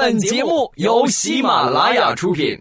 [0.00, 2.56] 本节目由喜马拉雅出品。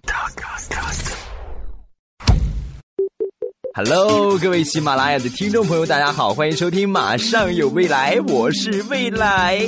[3.75, 9.59] Hello，各位喜马拉雅的听众朋友，大家好，欢迎收听《马上有未来》，我是未来。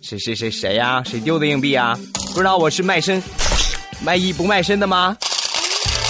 [0.00, 1.02] 谁谁谁谁呀？
[1.04, 1.94] 谁丢的硬币啊？
[2.32, 3.22] 不知道我是卖身
[4.02, 5.14] 卖艺不卖身的吗？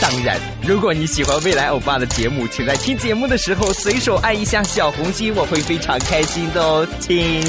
[0.01, 6.87] 当然，如果你喜欢未来欧巴的节目，请在听节目的时候随手按一下小红心，我会非常开心的哦。
[7.01, 7.43] 亲，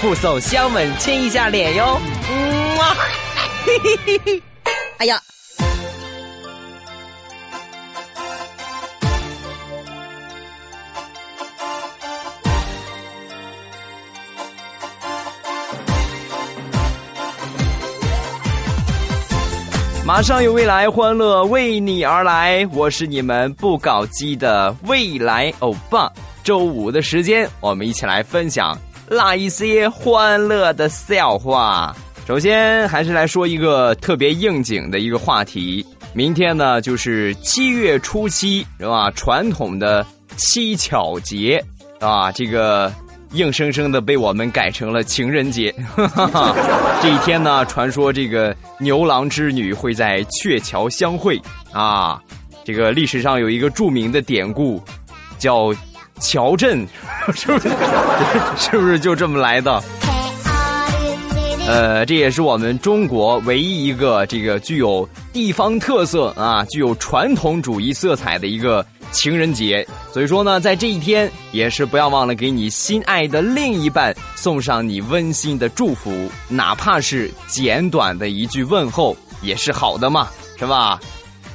[0.00, 1.98] 附送香吻，亲一下脸哟。
[2.30, 2.94] 嗯啊，
[3.64, 4.42] 嘿嘿嘿嘿，
[4.98, 5.18] 哎呀。
[20.04, 22.68] 马上有未来，欢乐为你而来。
[22.72, 26.12] 我是你们不搞基的未来欧巴。
[26.44, 31.94] 周五的时间，我们一起来分享那一些欢乐的笑话。
[32.26, 35.84] 首先，还是来说一个特别应景的一个话题。
[36.12, 39.10] 明天呢，就是七月初七，是吧？
[39.12, 40.04] 传统的
[40.36, 41.62] 七巧节，
[42.00, 42.92] 啊，这个。
[43.32, 45.74] 硬生生的被我们改成了情人节。
[47.02, 51.38] 这一天呢，传说这个牛郎织女会在鹊桥相会
[51.72, 52.22] 啊。
[52.64, 54.80] 这个历史上有一个著名的典故，
[55.38, 55.74] 叫
[56.20, 56.86] 乔镇，
[57.34, 57.68] 是不是？
[58.56, 59.82] 是不是就这么来的？
[61.68, 68.84] 呃，这也是我们中国唯一一个这个具有地方特色啊，具有传统主义色彩的一个。
[69.12, 80.28] 情人节，所以说呢，在这一天也是不要忘了给你心爱的另一半送上你温馨的祝福，哪怕是简短的一句问候也是好的嘛，
[80.58, 81.00] 是吧？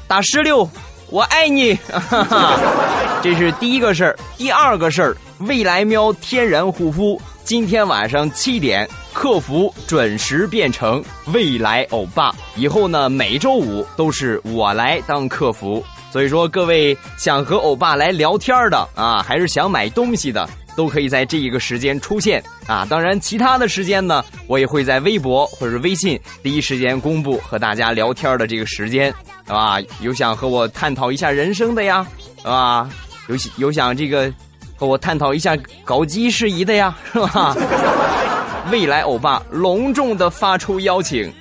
[0.07, 0.67] 打十六，
[1.09, 1.77] 我爱你，
[3.21, 4.17] 这是第一个事儿。
[4.35, 15.83] 第二个事儿，未来喵天然护肤，今天晚上七点，客服准时变成未来欧巴，以后呢每周五都是我来当客服。
[16.11, 22.85] 所以说，各位想和欧巴来聊天的啊，还是想买东西的，都可以在这一个时间出现啊。
[22.89, 29.13] 当然，其他的时间呢，我也会在微博或者微信第一时间公布和大家聊天的这个时间，
[29.47, 29.77] 啊？
[30.01, 32.05] 有想和我探讨一下人生的呀，
[32.43, 32.89] 啊？
[33.31, 34.31] 有有想这个
[34.75, 37.55] 和我探讨一下搞基事宜的呀，是吧？
[38.71, 41.31] 未来欧巴隆重的发出邀请，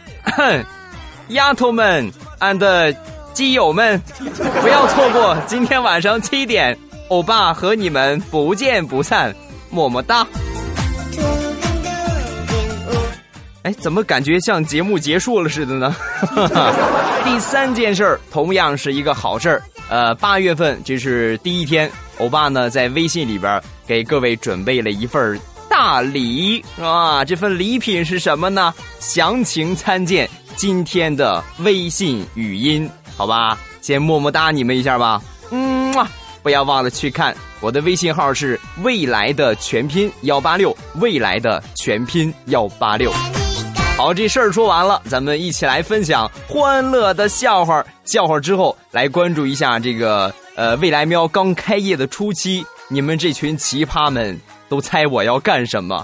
[1.29, 2.97] 丫头们，and。
[3.33, 3.99] 基友们，
[4.61, 6.77] 不要错过今天晚上七点，
[7.09, 9.33] 欧巴和你们不见不散，
[9.71, 10.27] 么么哒。
[13.63, 15.95] 哎，怎么感觉像节目结束了似的呢？
[17.25, 19.63] 第三件事儿同样是一个好事儿。
[19.91, 27.25] 呃，八月份这是第一天，欧巴呢在微信里边给各位准备了一份大礼，是吧？
[27.25, 28.73] 这份礼品是什么呢？
[29.01, 32.89] 详情参见今天的微信语音。
[33.17, 36.09] 好吧，先么么哒你们一下吧，嗯嘛，
[36.41, 43.13] 不要忘了去看我的微信号是未来的全拼幺八六，未来的全拼幺八六。
[44.01, 47.85] 好，这事儿说完了，咱们一起来分享欢乐的笑话。
[48.07, 54.41] 笑话之后，来关注一下这个呃未来喵刚开业的初期，你们这群奇葩们
[54.71, 56.03] 都猜我要干什么？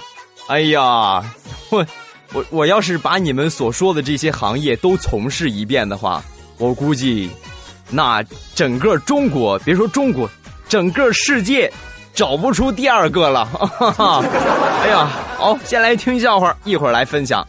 [0.49, 1.25] 哎呀，
[1.73, 1.87] 我
[2.35, 6.23] 我我要是把你们所说的这些行业都从事一遍的话。
[6.59, 7.31] 我估计，
[7.89, 8.23] 那
[8.55, 10.29] 整个中国，别说中国，
[10.69, 11.73] 整个世界
[12.13, 13.47] 找不出第二个了。
[13.47, 14.23] 哈 哈
[14.83, 15.09] 哎呀，
[15.39, 17.43] 好，先来听笑话，一会儿来分享。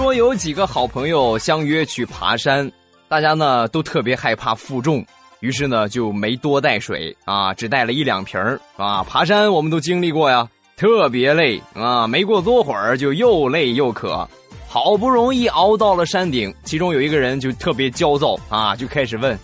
[0.00, 2.72] 说有几个好朋友相约去爬山，
[3.06, 5.04] 大家呢都特别害怕负重，
[5.40, 8.40] 于是呢就没多带水啊，只带了一两瓶
[8.78, 9.04] 啊。
[9.04, 10.48] 爬山我们都经历过呀。
[10.74, 12.06] 特别累啊！
[12.06, 14.26] 没过多会儿就又累又渴，
[14.66, 19.38] 好不容易熬到了山顶，其中有一个人就特别焦躁啊，就开始问：“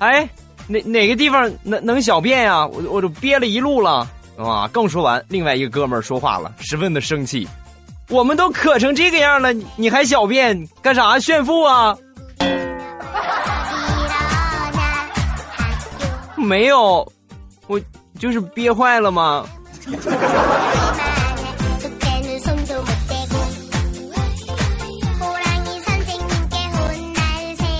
[0.00, 0.26] 哎，
[0.66, 2.66] 哪哪个地方能能小便呀？
[2.68, 4.08] 我我都憋了一路了
[4.38, 7.46] 啊！”刚说完，另外一个哥们儿说话了，十分的生气
[8.08, 11.18] ：“我们都渴成这个样了，你还小便干啥？
[11.18, 11.96] 炫富啊？”
[16.36, 17.06] 没有，
[17.66, 17.80] 我
[18.18, 19.44] 就是憋坏了吗？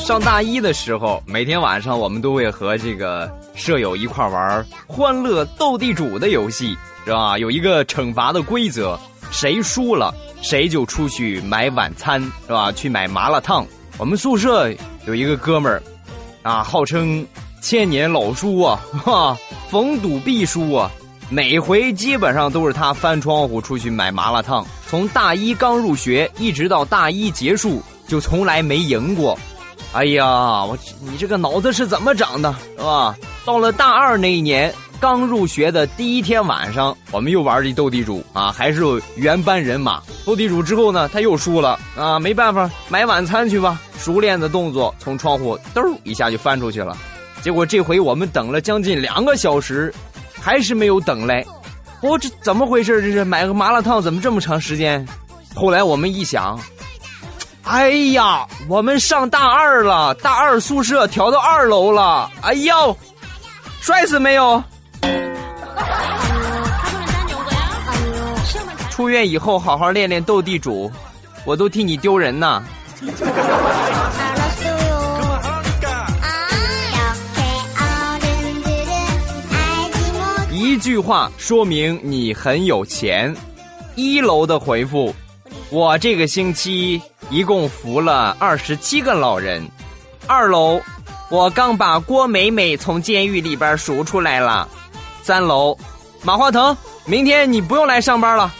[0.05, 7.39] 上大一的时候，每天晚上我们都会和这个舍友一块玩欢乐斗地主的游戏，是吧？
[7.39, 8.99] 有一个惩罚的规则，
[9.31, 12.73] 谁输了谁就出去买晚餐，是吧？
[12.73, 13.67] 去买麻辣烫。
[13.99, 14.71] 我们宿舍
[15.07, 15.83] 有一个哥们儿，
[16.43, 17.27] 啊，号称
[17.61, 19.37] 千年老叔啊，哈，
[19.69, 20.91] 逢赌必输啊。
[21.31, 24.65] 每回基本上都是他翻窗户出去买麻辣烫。
[24.87, 29.39] 从大一刚入学一直到大一结束，就从来没赢过。
[29.95, 33.17] 哎呀，我你这个脑子是怎么长的，是吧？
[33.45, 38.83] 到了大二那一年，刚入学的第一天晚上，我们又玩这斗地主啊，还是
[39.17, 40.03] 原班人马。
[40.27, 43.81] 斗地主之后呢，他又输了啊，没办法，买晚餐去吧。
[43.99, 46.97] 熟练的动作，从窗户兜一下就翻出去了。
[47.41, 49.93] 结果这回我们等了将近两个小时，
[50.39, 51.45] 还是没有等来。
[52.03, 53.01] 我这怎么回事？
[53.01, 55.05] 这是买个麻辣烫怎么这么长时间？
[55.55, 56.61] 后来我们一想。
[57.69, 62.31] 哎呀，我们上大二了，大二宿舍调到二楼了。
[62.41, 62.97] 哎呦，
[63.83, 64.63] 帅死没有？
[68.91, 70.91] 出院以后好好练练斗地主，
[71.45, 72.63] 我都替你丢人呐。
[80.51, 83.35] 一句话说明你很有钱。
[83.95, 85.15] 一楼的回复。
[85.71, 87.01] 我这个星期
[87.31, 89.67] 一共扶了二十七个老人。
[90.27, 90.81] 二楼，
[91.31, 94.69] 我刚把郭美美从监狱里边赎出来了。
[95.23, 95.77] 三楼，
[96.23, 98.53] 马化腾，明天你不用来上班了。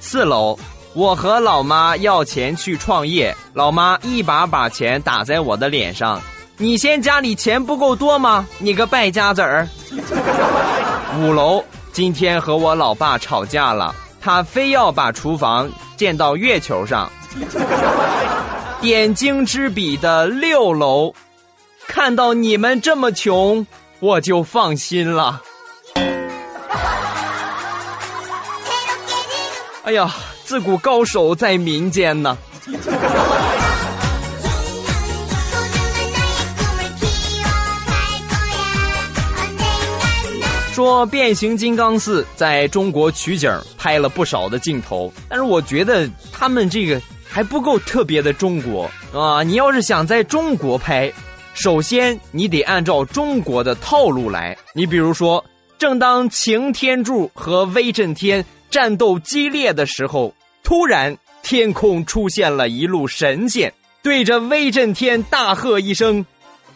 [0.00, 0.58] 四楼，
[0.94, 6.20] 我和老妈要钱去创业，老妈一把把钱打在我的脸上。
[6.58, 8.46] 你嫌家里钱不够多吗？
[8.58, 9.68] 你个败家子儿。
[11.18, 13.94] 五楼，今天和我老爸吵架了。
[14.20, 17.10] 他非要把厨房建到月球上。
[18.80, 21.14] 点睛之笔的六楼，
[21.86, 23.66] 看到你们这么穷，
[24.00, 25.40] 我就放心了。
[29.84, 30.14] 哎呀，
[30.44, 32.36] 自古高手在民间呢。
[40.72, 47.00] 说变形金刚四在中国取景拍了不少的镜头，但是我觉得他们这个
[47.32, 49.42] 还不够特别的中国啊！
[49.42, 51.10] 你要是想在中国拍，
[51.54, 54.54] 首先你得按照中国的套路来。
[54.74, 55.42] 你比如说，
[55.78, 66.24] 正当擎天柱和威震天战斗激烈的时候，突然天空出现了一路神仙，对着威震天大喝一声：“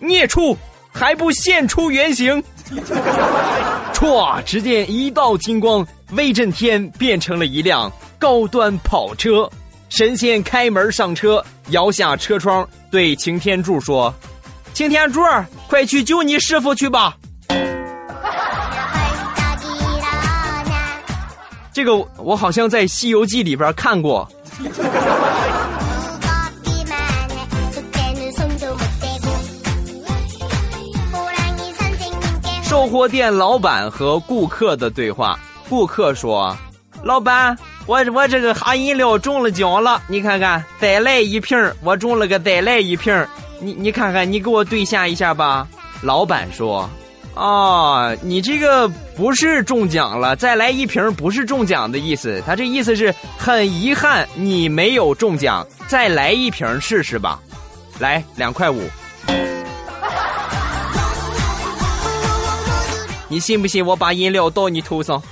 [0.01, 0.57] 孽畜，
[0.91, 2.43] 还不现出原形！”
[3.93, 4.43] 唰！
[4.45, 9.49] 只见一道金光，威震天变成了一辆高端跑车。
[9.89, 14.13] 神仙开门上车，摇下车窗，对擎天柱说
[14.75, 15.21] ：“擎天柱，
[15.69, 17.17] 快去救你师傅去吧。
[21.73, 24.29] ”这个我好像在《西游记》里边看过。
[32.63, 35.39] 售货店老板和顾客的对话。
[35.69, 36.57] 顾客说
[37.03, 37.57] ：“老板，
[37.87, 43.27] 我我这个哈饮料中了奖了，你看看，再来一瓶我中了个再来一瓶
[43.61, 45.67] 你你看看，你给我兑现一下吧。”
[46.03, 46.91] 老板说
[47.35, 57.41] ：“哦，你这个不是中奖了，再来一瓶不是中奖的意思，他这意思是很遗憾你没有中奖，再来一瓶试试吧，
[57.99, 58.83] 来两块五。”
[63.29, 65.23] 你信不信我把饮料倒你头上？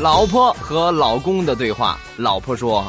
[0.00, 1.98] 老婆和老公的对话。
[2.16, 2.84] 老婆说：“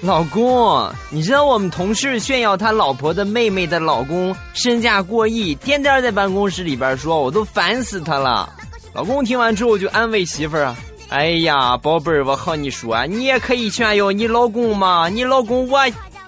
[0.00, 8.48] 老公，你知道我们同事炫耀他老婆的妹妹的老公身价过亿，天天在办公室里边说，我都烦死他了。”
[8.94, 10.76] 老公听完之后就安慰媳妇儿啊。
[11.10, 15.78] 哎呀，宝贝儿，我和你说，你也可以炫耀你老公嘛，你老公我，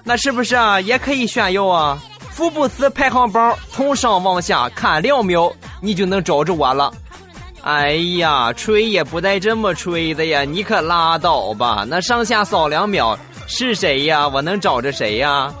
[0.03, 0.79] 那是不是啊？
[0.79, 1.99] 也可以炫耀啊？
[2.29, 5.51] 福布斯排行榜从上往下看两秒，
[5.81, 6.93] 你就能找着我了。
[7.63, 10.43] 哎呀，吹也不带这么吹的呀！
[10.43, 14.27] 你可拉倒吧，那上下扫两秒是谁呀？
[14.27, 15.53] 我能找着谁呀？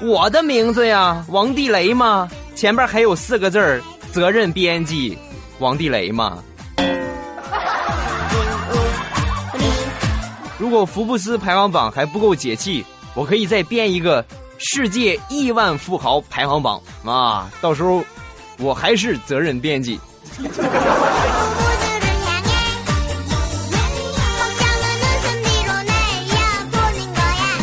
[0.00, 3.82] 我的名字呀，王地雷嘛，前边还有四个字儿，
[4.12, 5.18] 责任编辑，
[5.58, 6.38] 王地雷嘛。
[10.58, 12.84] 如果福布斯排行榜还不够解气，
[13.14, 14.24] 我可以再编一个
[14.58, 17.50] 世界亿万富豪排行榜啊！
[17.60, 18.04] 到时候
[18.58, 19.98] 我还是责任编辑。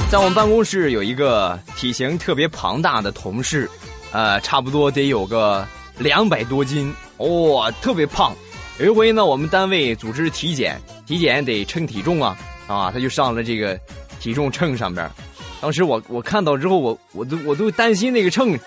[0.09, 3.69] 在我们办公室有一个体型特别庞大的同事，
[4.11, 5.63] 呃，差不多得有个
[5.99, 8.35] 两百多斤，哇，特别胖。
[8.79, 12.35] 有一回呢，我们单位组织体检，体检得称体重啊。
[12.65, 13.79] 啊，他就上了这个
[14.19, 15.07] 体重秤上边，
[15.61, 18.57] 当时我我看到之后，我我都我都担心那个秤，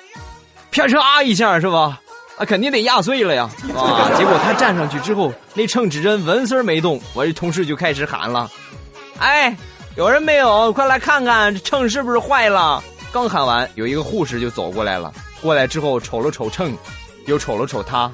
[0.71, 2.01] 啪嚓一下是吧？
[2.37, 3.51] 啊，肯定得压碎了呀！
[3.77, 7.01] 啊，结果他站上去之后，那秤指针纹丝儿没动。
[7.15, 8.49] 我这同事就开始喊了
[9.19, 9.57] ：“哎，
[9.95, 10.73] 有人没有？
[10.73, 12.83] 快来看看这秤是不是坏了？”
[13.13, 15.13] 刚喊完，有一个护士就走过来了。
[15.43, 16.75] 过来之后瞅了瞅秤，
[17.27, 18.11] 又瞅了瞅他，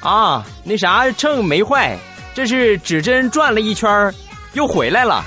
[0.00, 1.98] 啊，那啥秤没坏，
[2.32, 4.14] 这是指针转了一圈
[4.52, 5.24] 又回来了。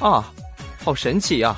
[0.00, 0.24] 啊，
[0.84, 1.56] 好神奇呀！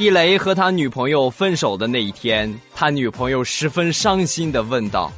[0.00, 5.12] 地雷和他女朋友分手的那一天，他女朋友十分伤心的问道：“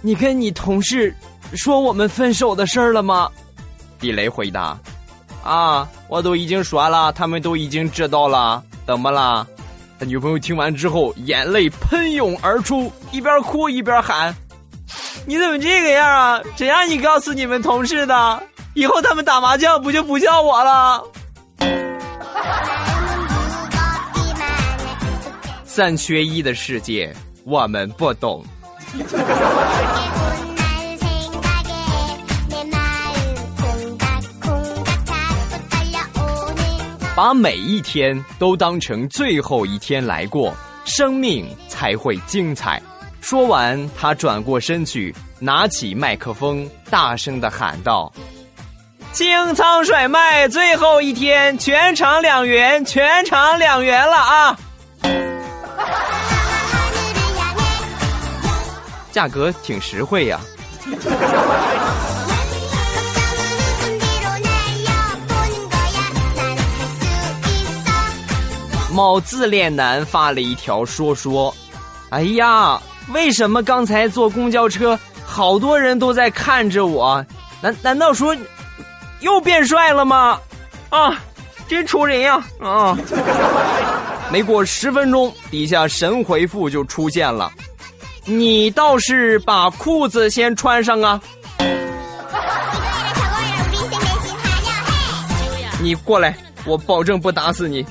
[0.00, 1.12] 你跟你同事
[1.56, 3.28] 说我们分手的事儿了吗？”
[3.98, 4.78] 地雷回答
[5.42, 8.62] ：“啊，我都已经说了，他们都已经知道了。
[8.86, 9.44] 怎么了？”
[9.98, 14.32] 他女朋友听完之后，眼泪喷涌而出，一边哭一边喊
[15.26, 16.40] ：“你怎么这个样啊？
[16.54, 18.42] 谁让你告诉你们同事的？
[18.74, 21.02] 以后他们打麻将不就不叫我了？”
[25.78, 28.44] 三缺一的世界，我们不懂。
[37.14, 40.52] 把每一天都当成最后一天来过，
[40.84, 42.82] 生命才会精彩。
[43.20, 48.12] 说完，他转过身去，拿起麦克风，大声的喊道
[49.14, 54.58] ：“清仓甩卖，最后一天，全场两元，全场两元了啊！”
[59.12, 60.40] 价格挺实惠呀。
[68.92, 71.54] 某自恋男发了一条说说
[72.10, 72.80] ：“哎呀，
[73.12, 77.24] 为什么刚才坐公交车，好多人都在看着我？
[77.60, 78.36] 难难道说
[79.20, 80.40] 又变帅了吗？
[80.90, 81.22] 啊，
[81.68, 82.42] 真愁人呀！
[82.60, 82.98] 啊！”
[84.32, 87.50] 没过十分钟，底下神回复就出现了。
[88.30, 91.18] 你倒是把裤子先穿上啊！
[95.80, 97.86] 你过来，我保证不打死你。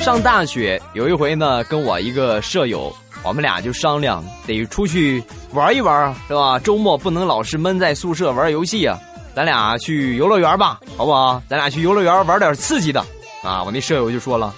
[0.00, 5.22] 上大学有一回呢，跟我一个舍友，我们俩就商量得出去
[5.52, 6.58] 玩一玩，是吧？
[6.58, 8.98] 周末不能老是闷在宿舍玩游戏啊。
[9.34, 11.42] 咱俩去游乐园吧，好不好？
[11.48, 13.00] 咱俩去游乐园玩点刺激的
[13.42, 13.62] 啊！
[13.64, 14.52] 我那舍友就说了，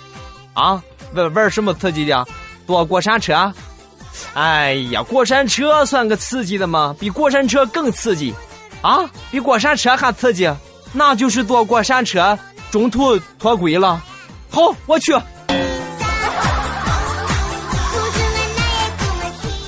[0.52, 0.83] 啊，
[1.14, 2.26] 玩玩什么刺激的？
[2.66, 3.52] 坐过山车？
[4.35, 6.97] 哎呀，过山车算个刺激的吗？
[6.99, 8.35] 比过山车更刺激
[8.83, 9.09] 啊！
[9.31, 10.52] 比过山车还刺激？
[10.93, 12.37] 那就是坐过山车
[12.71, 14.02] 中途脱轨了。
[14.50, 15.12] 好，我去。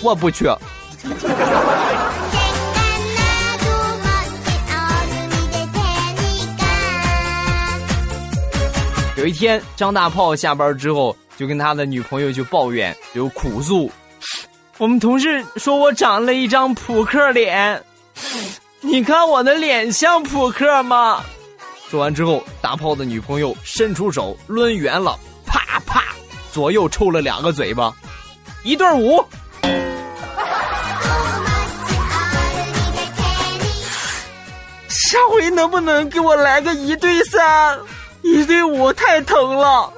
[0.03, 0.47] 我不去。
[9.27, 13.91] 有一天，张大炮下班之后就跟他的女朋友就抱怨，就苦诉
[14.79, 17.83] ：“我们同事说我长了一张扑克脸，
[18.83, 21.25] 你看我的脸像扑克吗？”
[21.91, 26.05] 说完之后，大炮的女朋友伸出手抡圆了，啪啪，
[26.53, 27.93] 左右抽了两个嘴巴，
[28.63, 29.21] 一对五。
[34.87, 37.77] 下回能不能给我来个一对三？
[38.27, 39.93] 你对我太疼了。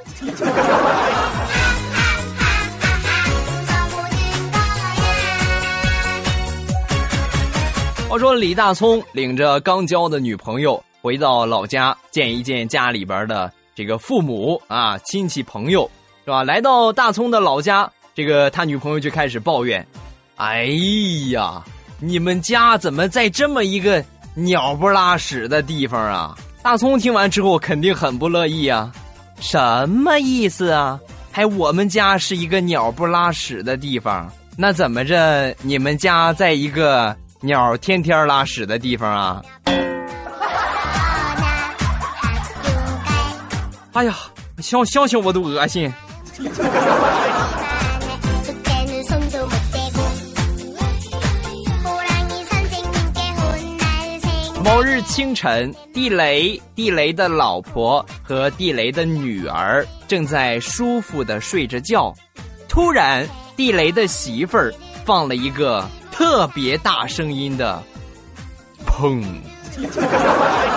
[8.09, 15.91] 话说李大聪领着刚交的女朋友回到老家见一见家里边的这个父母啊亲戚朋友
[16.25, 16.43] 是吧？
[16.43, 19.87] 来到大聪的老家，这个他女朋友就开始抱怨
[20.37, 20.67] ：“哎
[21.31, 21.63] 呀，
[21.99, 24.05] 你们家怎么在这么一个
[24.35, 26.37] 鸟不拉屎的地方啊？”
[26.69, 28.93] 大葱听完之后肯定很不乐意啊，
[29.41, 31.01] 什么意思啊？
[31.33, 35.57] 还我们家是一个鸟不拉屎的地方，那怎么着？
[35.63, 39.43] 你们家在一个鸟天天拉屎的地方啊？
[43.95, 44.15] 哎呀，
[44.59, 45.91] 想想想我都恶心。
[54.71, 62.13] 某日清晨，地雷、地雷的老婆和地雷的女儿正在舒服的睡着觉，
[62.69, 64.71] 突然，地雷的媳妇儿
[65.07, 67.83] 放了一个特别大声音的
[68.85, 69.25] “砰”，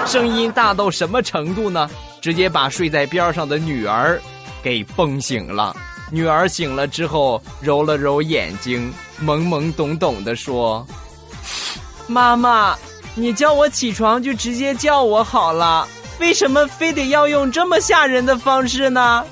[0.07, 1.89] 声音大到什么程度呢？
[2.21, 4.17] 直接把睡在边上的女儿
[4.63, 5.75] 给崩醒了。
[6.10, 10.88] 女儿醒了之后，揉了揉眼睛，懵懵懂懂的说
[12.07, 12.74] ：“妈妈，
[13.13, 15.88] 你叫我起床就直接叫我好了，
[16.20, 19.24] 为什么非得要用这么吓人的方式呢？”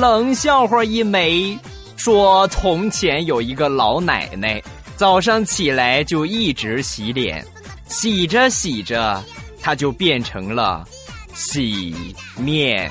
[0.00, 1.58] 冷笑话一枚，
[1.96, 4.62] 说从前有一个老奶奶，
[4.96, 7.44] 早上起来就一直洗脸，
[7.88, 9.20] 洗着洗着，
[9.60, 10.86] 她就变成了
[11.34, 12.88] 洗面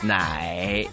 [0.00, 0.86] 奶。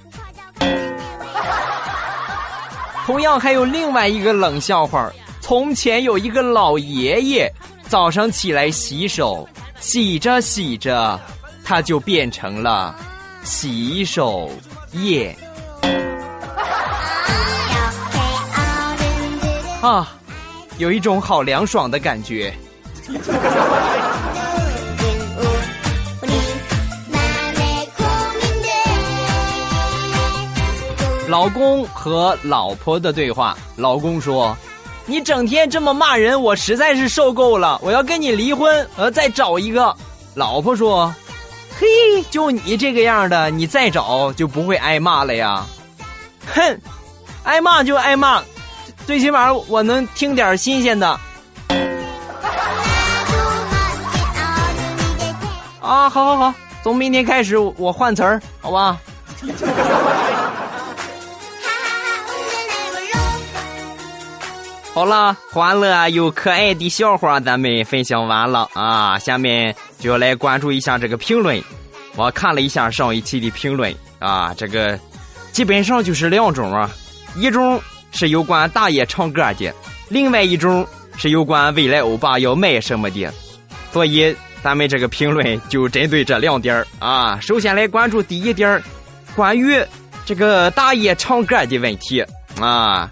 [3.05, 7.51] 同样还有另外一个冷笑话，从前有一个老爷爷，
[7.87, 9.47] 早上起来洗手，
[9.79, 11.19] 洗着洗着，
[11.63, 12.95] 他就变成了
[13.43, 14.51] 洗手
[14.93, 15.35] 液。
[19.81, 20.07] 啊，
[20.77, 22.53] 有一种好凉爽的感觉。
[31.31, 34.53] 老公和老婆的对话，老公说
[35.07, 39.95] ：“你整天这么骂人，我实在是受够了，我要跟你离婚，我要再找一个。”
[40.35, 41.05] 老婆说
[41.79, 41.87] ：“嘿，
[42.29, 45.65] 就你这个样的，你再找就不会挨骂了呀。
[46.53, 46.77] ”哼，
[47.43, 48.43] 挨骂就挨骂。
[49.07, 51.07] 最起码我能听点新鲜的。
[55.79, 58.97] 啊，好好好，从明天开始我换词儿，好吧？
[64.93, 71.61] 好了，欢乐又可爱的笑话咱们分享完了啊，下面就要来关注一下这个评论。
[72.15, 74.99] 我看了一下上一期的评论啊，这个
[75.51, 76.89] 基本上就是两种啊，
[77.35, 77.81] 一种。
[78.13, 79.73] 是有关大爷唱歌的，
[80.09, 83.31] 另外一种是有关未来欧巴要卖什么的，
[83.93, 87.39] 所以咱们这个评论就针对这两点啊。
[87.39, 88.83] 首先来关注第一点
[89.33, 89.81] 关于
[90.25, 92.21] 这个大爷唱歌的问题
[92.59, 93.09] 啊。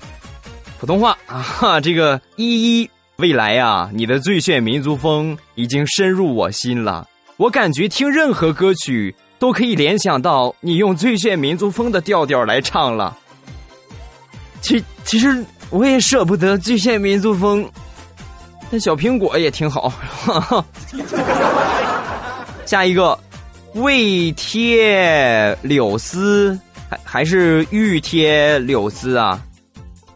[0.79, 13.17] 普通话啊，哈这个依依未来啊，你的最炫民族风已经深入我心了，我感觉听任何歌曲都可以联想到你用最炫民族风的调调来唱了。
[14.61, 17.69] 其其实我也舍不得最炫民族风，
[18.69, 19.93] 那小苹果也挺好。
[22.65, 23.19] 下一个，
[23.73, 26.57] 未贴柳丝
[26.89, 29.41] 还还是欲贴柳丝啊？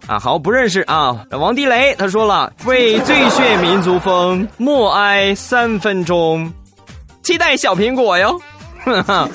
[0.07, 1.25] 啊，好不认识啊。
[1.31, 6.51] 王地雷他说了，为最炫民族风默哀三分钟，
[7.23, 8.39] 期待小苹果哟。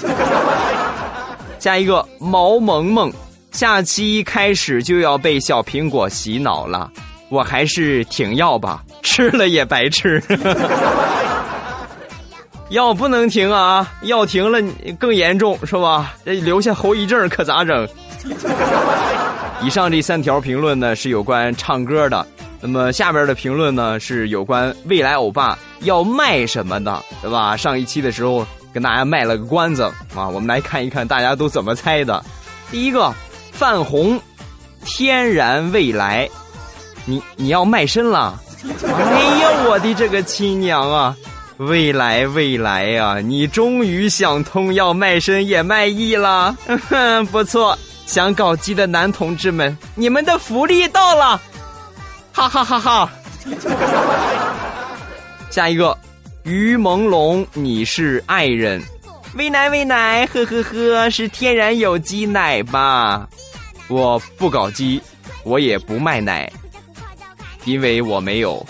[1.58, 3.12] 下一个，毛萌萌。
[3.50, 6.88] 下期开始就要被小苹果洗脑了，
[7.30, 10.22] 我还是停药吧，吃了也白吃。
[12.68, 14.60] 药不能停啊，药停了
[15.00, 16.14] 更严重是吧？
[16.24, 17.88] 这留下后遗症可咋整？
[19.62, 22.26] 以上这三条评论呢是有关唱歌的，
[22.60, 27.56] 那么下边的评论呢是有关未来欧巴要卖什么的，对吧？
[27.56, 29.82] 上一期的时候跟大家卖了个关子
[30.14, 32.24] 啊，我们来看一看大家都怎么猜的。
[32.70, 33.12] 第一个。
[33.50, 34.20] 泛红，
[34.84, 36.30] 天然未来，
[37.06, 38.40] 你你要卖身了？
[38.84, 41.16] 哎呀，我的这个亲娘啊！
[41.56, 46.56] 未来未来呀，你终于想通要卖身也卖艺了，
[47.32, 47.76] 不错。
[48.08, 51.38] 想搞基的男同志们，你们的福利到了，
[52.32, 53.10] 哈哈哈哈！
[55.50, 55.96] 下一个，
[56.42, 58.82] 于朦胧，你是爱人，
[59.34, 63.28] 喂奶喂奶，呵呵呵，是天然有机奶吧？
[63.88, 65.02] 我不搞基，
[65.44, 66.50] 我也不卖奶，
[67.66, 68.64] 因为我没有。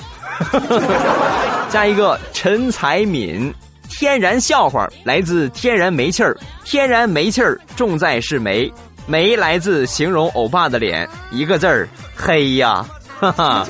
[1.70, 3.55] 下一个陈才敏，
[3.88, 8.70] 天然笑话来自天然煤气儿，天然煤气儿重在是煤，
[9.09, 12.87] 没来自形容欧巴的脸，一个字儿黑呀，
[13.18, 13.66] 哈哈，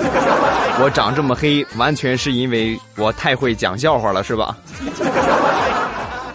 [0.82, 4.56] 我长这么黑，完全是因为我太会讲笑话了，是吧？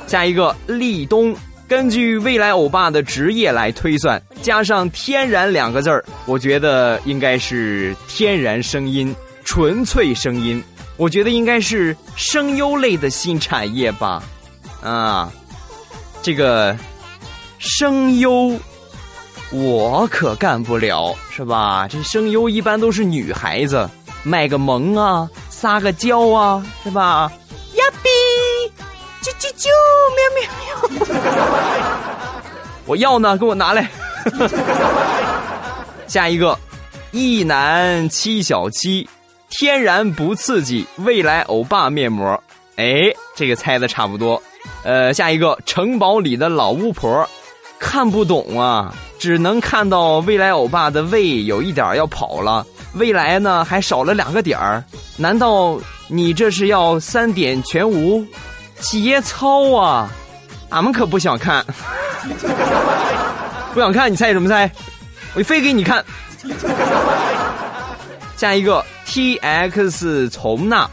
[0.07, 1.35] 下一个立冬。
[1.67, 10.63] 根据未来欧巴的职业来推算，加上“天然”两个字儿，我觉得应该是天然声音、纯粹声音。
[10.97, 14.21] 我觉得应该是声优类的新产业吧。
[14.83, 15.31] 啊，
[16.21, 16.77] 这个
[17.57, 18.55] 声优
[19.53, 21.87] 我可干不了，是吧？
[21.87, 23.87] 这声优一般都是女孩子，
[24.23, 27.31] 卖个萌啊，撒个娇啊，是吧？
[27.75, 28.09] 呀比。
[29.21, 29.69] 啾啾啾，
[30.17, 31.17] 喵喵喵！
[32.85, 33.89] 我要呢，给我拿来。
[36.07, 36.57] 下一个，
[37.11, 39.07] 一男七小七，
[39.49, 42.43] 天然不刺激，未来欧巴面膜。
[42.75, 44.41] 哎，这个猜的差不多。
[44.83, 47.29] 呃，下一个，城堡里的老巫婆，
[47.83, 54.81] 看不懂啊，只能看到未来欧巴的胃有一点要跑了，未来呢还少了两个点儿。
[55.17, 58.25] 难道你这是要三点全无？
[58.79, 60.09] 节操啊！
[60.69, 61.63] 俺们可不想看，
[63.73, 64.71] 不想看，你猜什么猜？
[65.35, 66.03] 我非给你看。
[68.37, 70.89] 下一个 T X 从那，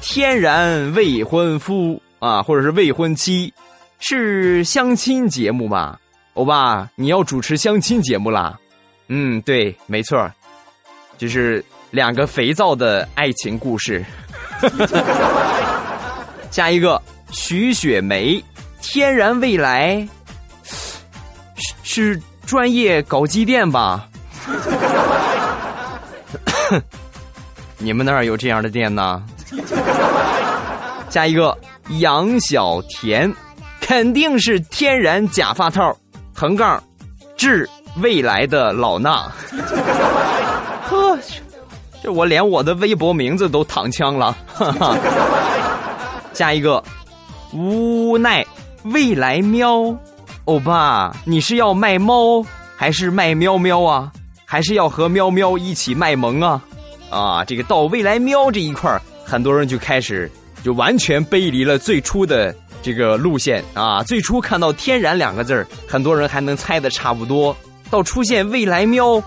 [0.00, 3.52] 天然未婚夫啊，或者是未婚妻，
[3.98, 5.98] 是相亲节目吧？
[6.38, 8.56] 欧巴，你要主持相亲节目啦？
[9.08, 10.30] 嗯，对，没错，
[11.16, 14.04] 就是两个肥皂的爱情故事。
[16.52, 18.42] 下一个徐雪梅。
[18.80, 20.08] 天然未来
[21.82, 24.08] 是专业搞机电吧？
[27.78, 29.20] 你们那儿有这样的店呢？
[31.10, 31.58] 下一个
[31.98, 33.34] 杨小田，
[33.80, 35.94] 肯定是天然假发套，
[36.38, 36.80] 横杠
[37.36, 37.68] 致
[38.00, 39.26] 未来的老衲。
[40.88, 41.18] 呵，
[42.00, 44.38] 这我连我的微博名字都躺枪了。
[44.46, 44.96] 哈 哈
[46.32, 46.80] 下一个
[47.52, 48.46] 无奈。
[48.84, 49.92] 未来喵，
[50.44, 52.40] 欧巴，你是要卖猫
[52.76, 54.12] 还是卖喵喵啊？
[54.44, 56.62] 还是要和喵喵一起卖萌啊？
[57.10, 60.30] 啊，这个到未来喵这一块很多人就开始
[60.62, 64.02] 就完全背离了最初的这个路线啊。
[64.02, 67.56] 最初看到“天然”两个字很多人还能猜的差不多。
[67.90, 69.22] 到出现未来喵，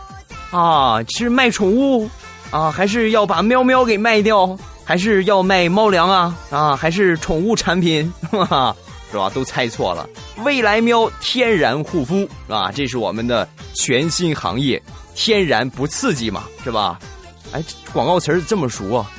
[0.52, 2.10] 啊，是卖宠物
[2.52, 4.58] 啊，还是要把喵喵给卖掉？
[4.84, 6.36] 还是要卖猫粮啊？
[6.50, 8.12] 啊，还是宠物产品？
[8.32, 8.76] 哈哈。
[9.12, 9.30] 是吧？
[9.32, 10.08] 都猜错了。
[10.46, 14.82] 未来喵天然护肤啊，这是我们的全新行业，
[15.14, 16.98] 天然不刺激嘛，是吧？
[17.52, 17.62] 哎，
[17.92, 19.12] 广告词儿这么熟啊，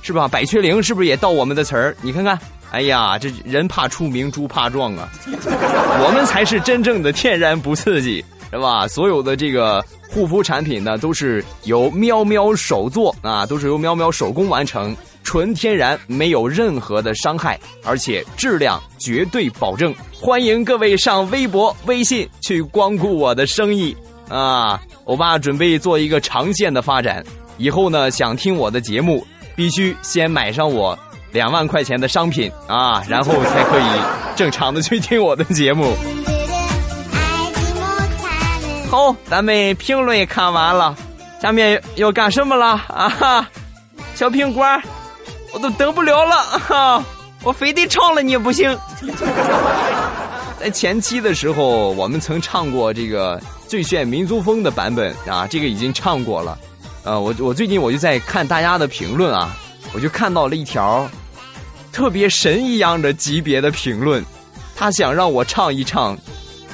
[0.00, 0.26] 是吧？
[0.26, 1.94] 百雀羚是不是也盗我们的词儿？
[2.00, 2.38] 你看看，
[2.72, 5.08] 哎呀，这人怕出名，猪怕壮啊！
[5.26, 8.86] 我们才是真正的天然不刺激，是吧？
[8.88, 14.94] 所有的这个护肤产品呢，都是由喵喵手做啊，都是由喵喵手工完成。
[15.22, 19.92] 纯天然，没有任何的伤害，而且质量绝对保证。
[20.12, 23.96] 欢迎各位上微博、微信去光顾我的生意
[24.28, 24.80] 啊！
[25.04, 27.24] 欧巴准备做一个长线的发展，
[27.58, 29.26] 以后呢，想听我的节目，
[29.56, 30.96] 必须先买上我
[31.32, 33.84] 两万块钱的商品啊，然后才可以
[34.34, 35.94] 正常的去听我的节目。
[38.90, 40.96] 好，咱们评论也看完了，
[41.42, 43.08] 下面要干什么了啊？
[43.08, 43.48] 哈，
[44.14, 44.64] 小苹果。
[45.52, 47.02] 我都等不了了哈！
[47.42, 48.76] 我非得唱了你也不行。
[50.60, 56.58] 在前期的时候，我们曾唱过这个最炫民族风的版本啊，这个已经唱过了。
[57.04, 59.56] 呃，我我最近我就在看大家的评论啊，
[59.96, 61.08] 我就看到了一条
[61.90, 64.22] 特别神一样的级别的评论，
[64.76, 66.14] 他想让我唱一唱《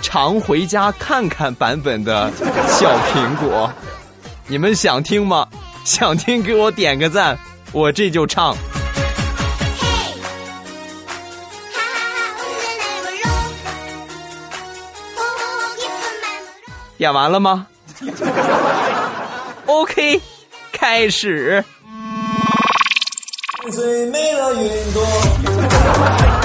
[0.02, 2.28] 常回家看看》版本的
[2.68, 3.72] 《小苹果》，
[4.48, 5.46] 你们想听吗？
[5.86, 7.38] 想听给我点个赞，
[7.70, 8.56] 我这就唱。
[16.96, 17.68] 演完了吗
[19.66, 20.20] ？OK，
[20.72, 21.64] 开始。
[23.82, 26.41] 最美的云朵。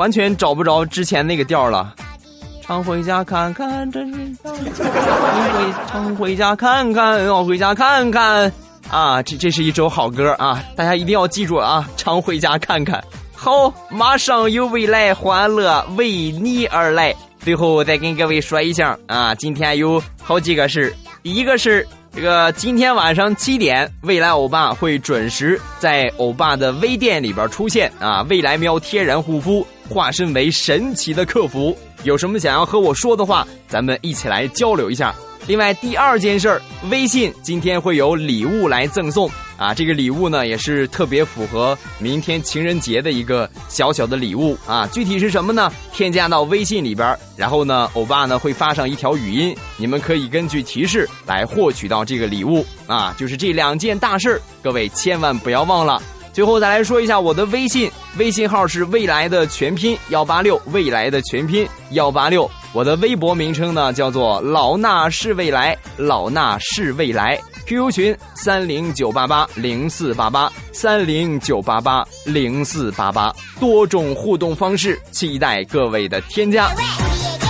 [0.00, 1.94] 完全找不着之前那个调了。
[2.64, 8.50] 常回家看看，真是常回常回家看看，要回家看看
[8.88, 9.22] 啊！
[9.22, 11.86] 这这是一首好歌啊，大家一定要记住啊！
[11.98, 13.04] 常回家看看，
[13.36, 17.14] 好，马上有未来欢乐为你而来。
[17.40, 28.22] 最后再跟各位说一下啊，今天有好几个事第一个是这个今天晚上七点，未来欧巴会准时在欧巴的微店里边出现啊！
[28.30, 31.76] 未来喵天然护肤化身为神奇的客服。
[32.04, 35.14] 有什么想要和我说的话，咱们一起来交流一下。
[35.46, 39.74] 另外，第二件事儿，微信今天会有礼物来赠送啊！
[39.74, 44.86] 这个礼物呢，也是特别符合明天情人节的一个小小的礼物啊！
[44.92, 45.72] 具体是什么呢？
[45.92, 53.14] 添加到微信里边，然后呢，欧巴呢会发上一条语音，你们可以根据提示来获取到这个礼物啊！
[53.18, 56.00] 就是这两件大事儿，各位千万不要忘了。
[56.32, 62.48] 最后再来说一下我的微信，微信号是未来的全拼幺八六，未来的全拼幺八六。
[62.72, 67.38] 我的微博名称呢叫做老衲是未来，老衲是未来。
[67.66, 76.70] QQ 群三零九八八零四八八三零九八八零四八八，多种互动方式，期待各位的添加。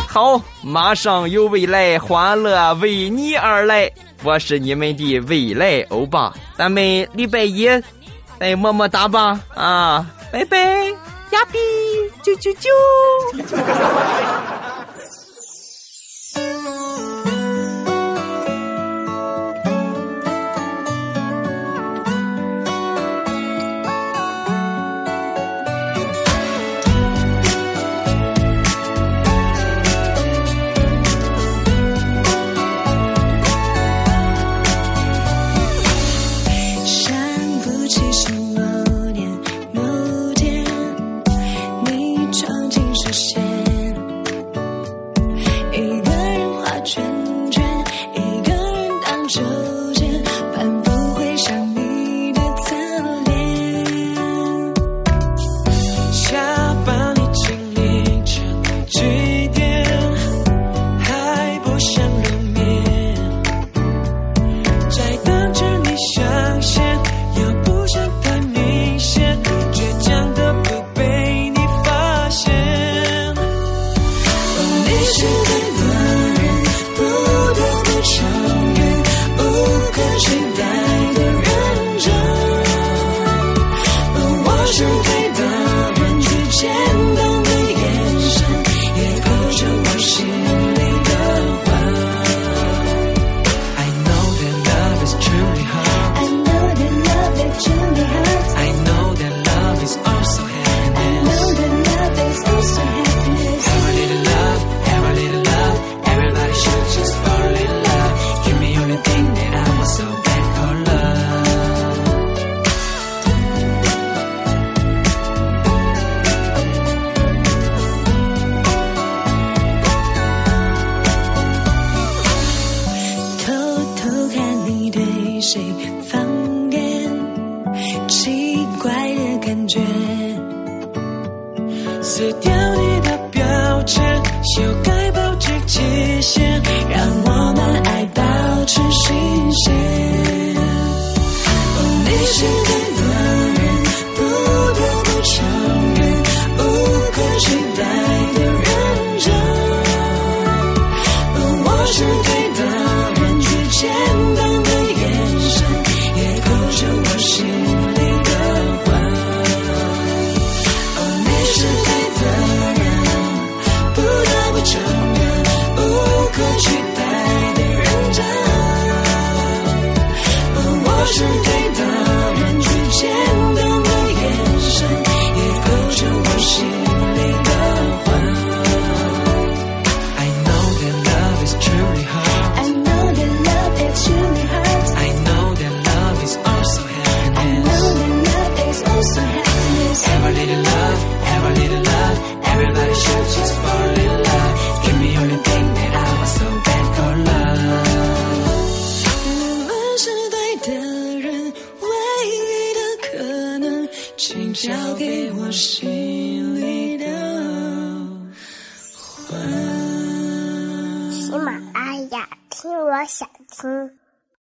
[0.08, 3.90] 好，马上有未来欢乐为你而来，
[4.24, 7.68] 我是你们的未来欧巴，咱们礼拜一。
[8.40, 9.38] 哎，么么哒吧。
[9.54, 10.56] 啊，拜拜，
[11.30, 11.58] 亚比，
[12.24, 12.68] 啾啾啾。